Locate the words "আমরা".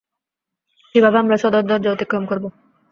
1.19-1.35